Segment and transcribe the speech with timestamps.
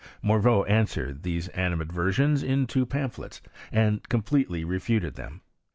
[0.23, 3.39] Morveau answered these animadversions in two pamphlets,
[3.71, 5.41] and com pletely refuted them.